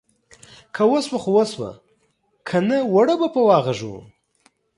[0.75, 1.71] که وسوه خو وسوه،
[2.47, 3.95] که نه اوړه به په واغږو.